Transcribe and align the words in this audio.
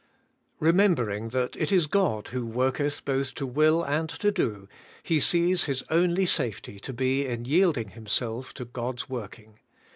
Kemembering 0.59 1.29
that 1.29 1.55
it 1.55 1.71
is 1.71 1.85
God 1.85 2.29
who 2.29 2.43
worketh 2.43 3.05
both 3.05 3.35
to 3.35 3.45
will 3.45 3.83
and 3.83 4.09
to 4.09 4.31
do, 4.31 4.67
he 5.03 5.19
sees 5.19 5.65
his 5.65 5.83
only 5.91 6.25
safety 6.25 6.79
to 6.79 6.91
be 6.91 7.27
in 7.27 7.45
yielding 7.45 7.89
himself 7.89 8.51
to 8.55 8.65
God's 8.65 9.07
working. 9.07 9.59